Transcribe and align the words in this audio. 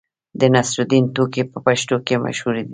د 0.39 0.41
نصرالدین 0.53 1.05
ټوکې 1.15 1.43
په 1.51 1.57
پښتنو 1.65 1.97
کې 2.05 2.15
مشهورې 2.25 2.61
دي. 2.65 2.69